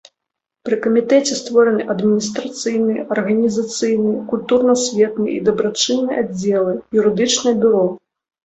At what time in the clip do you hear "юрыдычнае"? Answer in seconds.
7.01-7.55